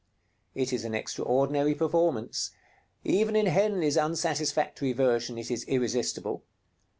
[0.55, 2.49] It is an extraordinary performance;
[3.03, 6.41] even in Henley's unsatisfactory version it is irresistible.